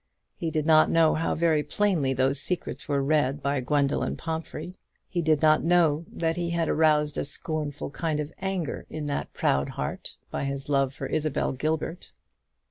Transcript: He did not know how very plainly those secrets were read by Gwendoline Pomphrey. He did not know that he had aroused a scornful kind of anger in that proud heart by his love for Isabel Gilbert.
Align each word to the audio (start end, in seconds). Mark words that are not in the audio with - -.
He 0.35 0.49
did 0.49 0.65
not 0.65 0.89
know 0.89 1.13
how 1.13 1.35
very 1.35 1.61
plainly 1.61 2.11
those 2.11 2.41
secrets 2.41 2.87
were 2.89 3.03
read 3.03 3.43
by 3.43 3.61
Gwendoline 3.61 4.17
Pomphrey. 4.17 4.73
He 5.07 5.21
did 5.21 5.43
not 5.43 5.63
know 5.63 6.05
that 6.11 6.37
he 6.37 6.49
had 6.49 6.67
aroused 6.67 7.19
a 7.19 7.23
scornful 7.23 7.91
kind 7.91 8.19
of 8.19 8.33
anger 8.39 8.87
in 8.89 9.05
that 9.05 9.31
proud 9.33 9.69
heart 9.69 10.15
by 10.31 10.45
his 10.45 10.69
love 10.69 10.91
for 10.91 11.05
Isabel 11.05 11.51
Gilbert. 11.53 12.13